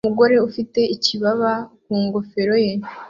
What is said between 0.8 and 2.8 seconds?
ikibaba ku ngofero ye